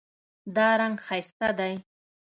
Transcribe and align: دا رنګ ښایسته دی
دا 0.55 0.67
رنګ 0.79 0.97
ښایسته 1.05 1.47
دی 1.59 1.73